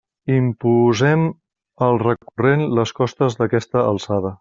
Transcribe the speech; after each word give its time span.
Imposem 0.35 1.27
al 1.89 2.01
recurrent 2.07 2.67
les 2.81 2.99
costes 3.03 3.41
d'aquesta 3.43 3.87
alçada. 3.93 4.29